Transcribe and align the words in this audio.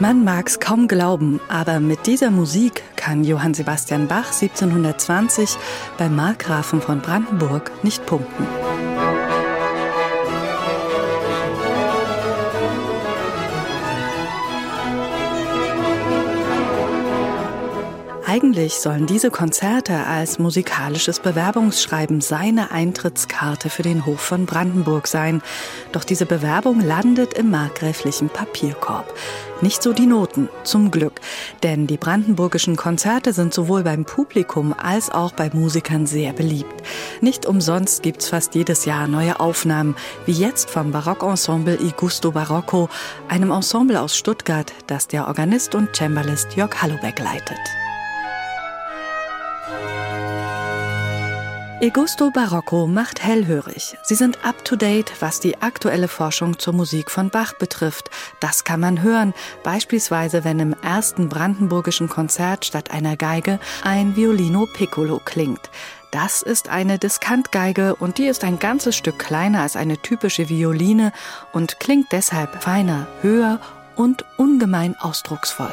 Man 0.00 0.22
mag's 0.22 0.60
kaum 0.60 0.86
glauben, 0.86 1.40
aber 1.48 1.80
mit 1.80 2.06
dieser 2.06 2.30
Musik 2.30 2.84
kann 2.94 3.24
Johann 3.24 3.52
Sebastian 3.52 4.06
Bach 4.06 4.26
1720 4.26 5.56
beim 5.98 6.14
Markgrafen 6.14 6.80
von 6.80 7.00
Brandenburg 7.00 7.72
nicht 7.82 8.06
punkten. 8.06 8.46
Eigentlich 18.30 18.74
sollen 18.74 19.06
diese 19.06 19.30
Konzerte 19.30 20.04
als 20.04 20.38
musikalisches 20.38 21.18
Bewerbungsschreiben 21.18 22.20
seine 22.20 22.70
Eintrittskarte 22.70 23.70
für 23.70 23.82
den 23.82 24.04
Hof 24.04 24.20
von 24.20 24.44
Brandenburg 24.44 25.06
sein. 25.06 25.40
Doch 25.92 26.04
diese 26.04 26.26
Bewerbung 26.26 26.82
landet 26.82 27.32
im 27.32 27.50
markgräflichen 27.50 28.28
Papierkorb. 28.28 29.14
Nicht 29.62 29.82
so 29.82 29.94
die 29.94 30.04
Noten, 30.04 30.50
zum 30.62 30.90
Glück. 30.90 31.22
Denn 31.62 31.86
die 31.86 31.96
brandenburgischen 31.96 32.76
Konzerte 32.76 33.32
sind 33.32 33.54
sowohl 33.54 33.82
beim 33.82 34.04
Publikum 34.04 34.74
als 34.76 35.08
auch 35.08 35.32
bei 35.32 35.48
Musikern 35.54 36.04
sehr 36.04 36.34
beliebt. 36.34 36.82
Nicht 37.22 37.46
umsonst 37.46 38.02
gibt's 38.02 38.28
fast 38.28 38.54
jedes 38.54 38.84
Jahr 38.84 39.08
neue 39.08 39.40
Aufnahmen, 39.40 39.96
wie 40.26 40.32
jetzt 40.32 40.68
vom 40.68 40.92
Barockensemble 40.92 41.78
I 41.80 41.94
Gusto 41.96 42.32
Barocco, 42.32 42.90
einem 43.28 43.52
Ensemble 43.52 43.98
aus 43.98 44.18
Stuttgart, 44.18 44.70
das 44.86 45.08
der 45.08 45.28
Organist 45.28 45.74
und 45.74 45.96
Cembalist 45.96 46.56
Jörg 46.56 46.82
Hallobeck 46.82 47.18
leitet. 47.20 47.58
Egusto 51.80 52.32
Barocco 52.32 52.88
macht 52.88 53.22
hellhörig. 53.22 53.96
Sie 54.02 54.16
sind 54.16 54.44
up-to-date, 54.44 55.12
was 55.20 55.38
die 55.38 55.62
aktuelle 55.62 56.08
Forschung 56.08 56.58
zur 56.58 56.72
Musik 56.72 57.08
von 57.08 57.30
Bach 57.30 57.52
betrifft. 57.52 58.10
Das 58.40 58.64
kann 58.64 58.80
man 58.80 59.02
hören, 59.02 59.32
beispielsweise 59.62 60.42
wenn 60.42 60.58
im 60.58 60.74
ersten 60.82 61.28
brandenburgischen 61.28 62.08
Konzert 62.08 62.64
statt 62.64 62.90
einer 62.90 63.16
Geige 63.16 63.60
ein 63.84 64.16
Violino 64.16 64.66
Piccolo 64.66 65.20
klingt. 65.24 65.70
Das 66.10 66.42
ist 66.42 66.68
eine 66.68 66.98
Diskantgeige 66.98 67.94
und 67.94 68.18
die 68.18 68.26
ist 68.26 68.42
ein 68.42 68.58
ganzes 68.58 68.96
Stück 68.96 69.20
kleiner 69.20 69.62
als 69.62 69.76
eine 69.76 69.98
typische 69.98 70.48
Violine 70.48 71.12
und 71.52 71.78
klingt 71.78 72.10
deshalb 72.10 72.60
feiner, 72.60 73.06
höher 73.22 73.60
und 73.94 74.24
ungemein 74.36 74.96
ausdrucksvoll. 74.98 75.72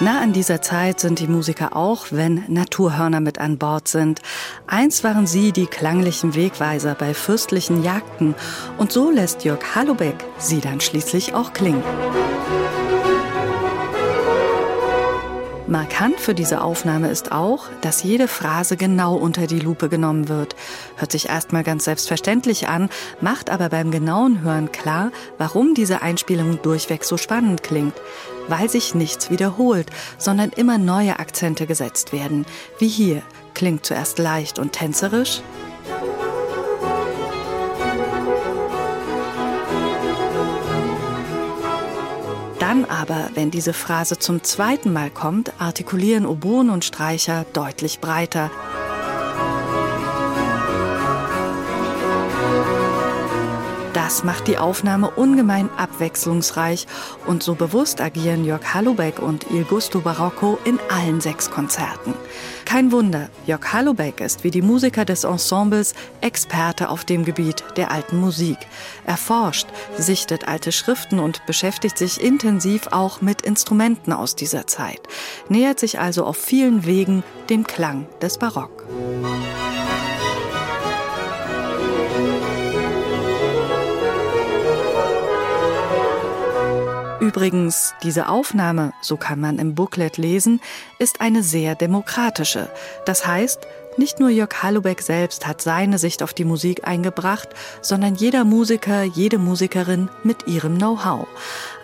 Nah 0.00 0.20
an 0.20 0.32
dieser 0.32 0.60
Zeit 0.60 0.98
sind 0.98 1.20
die 1.20 1.28
Musiker 1.28 1.76
auch, 1.76 2.06
wenn 2.10 2.42
Naturhörner 2.48 3.20
mit 3.20 3.38
an 3.38 3.58
Bord 3.58 3.86
sind. 3.86 4.20
Einst 4.66 5.04
waren 5.04 5.28
sie 5.28 5.52
die 5.52 5.66
klanglichen 5.66 6.34
Wegweiser 6.34 6.96
bei 6.96 7.14
fürstlichen 7.14 7.84
Jagden 7.84 8.34
und 8.76 8.90
so 8.90 9.12
lässt 9.12 9.44
Jörg 9.44 9.76
Hallobeck 9.76 10.16
sie 10.36 10.60
dann 10.60 10.80
schließlich 10.80 11.34
auch 11.34 11.52
klingen. 11.52 11.84
Markant 15.68 16.18
für 16.18 16.34
diese 16.34 16.60
Aufnahme 16.60 17.08
ist 17.08 17.30
auch, 17.30 17.68
dass 17.80 18.02
jede 18.02 18.26
Phrase 18.26 18.76
genau 18.76 19.14
unter 19.14 19.46
die 19.46 19.60
Lupe 19.60 19.88
genommen 19.88 20.28
wird. 20.28 20.56
Hört 20.96 21.12
sich 21.12 21.28
erstmal 21.28 21.62
ganz 21.62 21.84
selbstverständlich 21.84 22.68
an, 22.68 22.90
macht 23.20 23.48
aber 23.48 23.68
beim 23.68 23.92
genauen 23.92 24.42
Hören 24.42 24.72
klar, 24.72 25.12
warum 25.38 25.74
diese 25.74 26.02
Einspielung 26.02 26.60
durchweg 26.62 27.04
so 27.04 27.16
spannend 27.16 27.62
klingt 27.62 27.94
weil 28.48 28.68
sich 28.68 28.94
nichts 28.94 29.30
wiederholt, 29.30 29.86
sondern 30.18 30.50
immer 30.50 30.78
neue 30.78 31.18
Akzente 31.18 31.66
gesetzt 31.66 32.12
werden. 32.12 32.46
Wie 32.78 32.88
hier 32.88 33.22
klingt 33.54 33.86
zuerst 33.86 34.18
leicht 34.18 34.58
und 34.58 34.72
tänzerisch. 34.72 35.42
Dann 42.58 42.86
aber, 42.86 43.30
wenn 43.34 43.50
diese 43.50 43.72
Phrase 43.72 44.18
zum 44.18 44.42
zweiten 44.42 44.92
Mal 44.92 45.10
kommt, 45.10 45.52
artikulieren 45.60 46.26
Oboen 46.26 46.70
und 46.70 46.84
Streicher 46.84 47.46
deutlich 47.52 48.00
breiter. 48.00 48.50
Das 53.94 54.24
macht 54.24 54.48
die 54.48 54.58
Aufnahme 54.58 55.08
ungemein 55.08 55.70
abwechslungsreich 55.76 56.88
und 57.26 57.44
so 57.44 57.54
bewusst 57.54 58.00
agieren 58.00 58.44
Jörg 58.44 58.74
Hallubeck 58.74 59.20
und 59.20 59.46
Il 59.52 59.62
Gusto 59.62 60.00
Barocco 60.00 60.58
in 60.64 60.80
allen 60.90 61.20
sechs 61.20 61.48
Konzerten. 61.48 62.12
Kein 62.64 62.90
Wunder, 62.90 63.30
Jörg 63.46 63.72
Hallubeck 63.72 64.20
ist 64.20 64.42
wie 64.42 64.50
die 64.50 64.62
Musiker 64.62 65.04
des 65.04 65.22
Ensembles 65.22 65.94
Experte 66.22 66.88
auf 66.88 67.04
dem 67.04 67.24
Gebiet 67.24 67.62
der 67.76 67.92
alten 67.92 68.18
Musik. 68.18 68.58
Er 69.06 69.16
forscht, 69.16 69.68
sichtet 69.96 70.48
alte 70.48 70.72
Schriften 70.72 71.20
und 71.20 71.46
beschäftigt 71.46 71.96
sich 71.96 72.20
intensiv 72.20 72.88
auch 72.90 73.20
mit 73.20 73.42
Instrumenten 73.42 74.12
aus 74.12 74.34
dieser 74.34 74.66
Zeit, 74.66 75.02
nähert 75.48 75.78
sich 75.78 76.00
also 76.00 76.24
auf 76.24 76.36
vielen 76.36 76.84
Wegen 76.84 77.22
dem 77.48 77.64
Klang 77.64 78.08
des 78.20 78.38
Barock. 78.38 78.84
Übrigens, 87.24 87.94
diese 88.02 88.28
Aufnahme, 88.28 88.92
so 89.00 89.16
kann 89.16 89.40
man 89.40 89.58
im 89.58 89.74
Booklet 89.74 90.18
lesen, 90.18 90.60
ist 90.98 91.22
eine 91.22 91.42
sehr 91.42 91.74
demokratische. 91.74 92.68
Das 93.06 93.26
heißt, 93.26 93.66
nicht 93.96 94.20
nur 94.20 94.28
Jörg 94.28 94.62
Hallubeck 94.62 95.00
selbst 95.00 95.46
hat 95.46 95.62
seine 95.62 95.96
Sicht 95.96 96.22
auf 96.22 96.34
die 96.34 96.44
Musik 96.44 96.86
eingebracht, 96.86 97.48
sondern 97.80 98.14
jeder 98.14 98.44
Musiker, 98.44 99.04
jede 99.04 99.38
Musikerin 99.38 100.10
mit 100.22 100.46
ihrem 100.46 100.76
Know-how. 100.76 101.26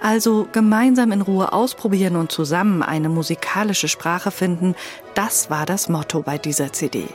Also 0.02 0.46
gemeinsam 0.52 1.10
in 1.10 1.22
Ruhe 1.22 1.54
ausprobieren 1.54 2.16
und 2.16 2.30
zusammen 2.30 2.82
eine 2.82 3.08
musikalische 3.08 3.88
Sprache 3.88 4.30
finden, 4.30 4.74
das 5.14 5.48
war 5.48 5.64
das 5.64 5.88
Motto 5.88 6.20
bei 6.20 6.36
dieser 6.36 6.70
CD. 6.74 7.06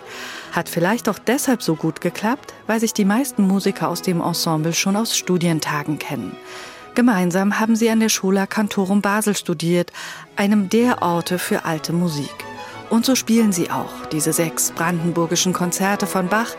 Hat 0.52 0.68
vielleicht 0.68 1.10
auch 1.10 1.20
deshalb 1.20 1.62
so 1.62 1.76
gut 1.76 2.02
geklappt, 2.02 2.56
weil 2.66 2.80
sich 2.80 2.94
die 2.94 3.06
meisten 3.06 3.46
Musiker 3.46 3.90
aus 3.90 4.02
dem 4.02 4.20
Ensemble 4.20 4.74
schon 4.74 4.96
aus 4.96 5.16
Studientagen 5.16 6.00
kennen. 6.00 6.36
Gemeinsam 6.96 7.60
haben 7.60 7.76
sie 7.76 7.90
an 7.90 8.00
der 8.00 8.10
Schola 8.10 8.48
Cantorum 8.48 9.02
Basel 9.02 9.36
studiert, 9.36 9.92
einem 10.38 10.70
der 10.70 11.02
Orte 11.02 11.38
für 11.38 11.66
alte 11.66 11.92
Musik. 11.92 12.34
Und 12.90 13.06
so 13.06 13.16
spielen 13.16 13.52
sie 13.52 13.70
auch 13.70 14.06
diese 14.12 14.32
sechs 14.32 14.72
brandenburgischen 14.72 15.52
Konzerte 15.52 16.08
von 16.08 16.30
Bach, 16.30 16.56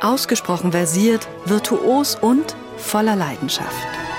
ausgesprochen 0.00 0.70
versiert, 0.70 1.28
virtuos 1.46 2.14
und 2.14 2.56
voller 2.76 3.16
Leidenschaft. 3.16 4.11